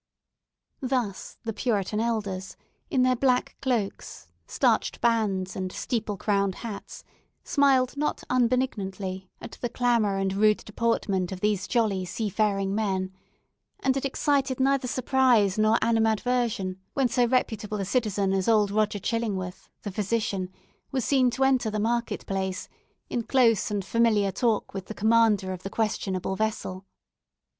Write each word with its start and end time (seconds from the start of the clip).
Thus 0.81 1.37
the 1.43 1.53
Puritan 1.53 1.99
elders 1.99 2.57
in 2.89 3.03
their 3.03 3.15
black 3.15 3.55
cloaks, 3.61 4.29
starched 4.47 4.99
bands, 4.99 5.55
and 5.55 5.71
steeple 5.71 6.17
crowned 6.17 6.55
hats, 6.65 7.03
smiled 7.43 7.95
not 7.95 8.23
unbenignantly 8.27 9.29
at 9.39 9.59
the 9.61 9.69
clamour 9.69 10.17
and 10.17 10.33
rude 10.33 10.65
deportment 10.65 11.31
of 11.31 11.41
these 11.41 11.67
jolly 11.67 12.03
seafaring 12.03 12.73
men; 12.73 13.13
and 13.79 13.95
it 13.95 14.03
excited 14.03 14.59
neither 14.59 14.87
surprise 14.87 15.59
nor 15.59 15.77
animadversion 15.83 16.79
when 16.95 17.07
so 17.07 17.27
reputable 17.27 17.79
a 17.79 17.85
citizen 17.85 18.33
as 18.33 18.47
old 18.47 18.71
Roger 18.71 18.97
Chillingworth, 18.97 19.69
the 19.83 19.91
physician, 19.91 20.49
was 20.91 21.05
seen 21.05 21.29
to 21.29 21.43
enter 21.43 21.69
the 21.69 21.79
market 21.79 22.25
place 22.25 22.67
in 23.07 23.21
close 23.21 23.69
and 23.69 23.85
familiar 23.85 24.31
talk 24.31 24.73
with 24.73 24.87
the 24.87 24.95
commander 24.95 25.53
of 25.53 25.61
the 25.61 25.69
questionable 25.69 26.35
vessel. 26.35 26.87